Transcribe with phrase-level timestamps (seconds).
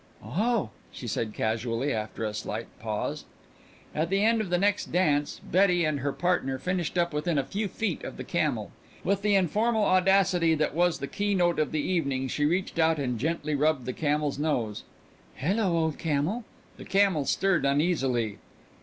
[0.25, 3.25] "Oh," she said casually after a slight pause.
[3.93, 7.43] At the end of the next dance Betty and her partner finished up within a
[7.43, 8.71] few feet of the camel.
[9.03, 12.97] With the informal audacity that was the key note of the evening she reached out
[12.97, 14.83] and gently rubbed the camel's nose.
[15.35, 16.45] "Hello, old camel."
[16.77, 18.39] The camel stirred uneasily.